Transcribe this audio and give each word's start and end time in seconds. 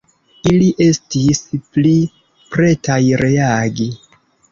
Ili 0.51 0.69
estis 0.85 1.41
pli 1.75 1.91
pretaj 2.55 2.97
reagi. 3.25 3.87